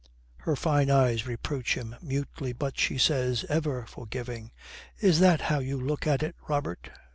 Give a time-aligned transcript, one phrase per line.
[0.37, 4.51] Her fine eyes reproach him mutely, but she says, ever forgiving,
[4.97, 6.89] 'Is that how you look at it, Robert?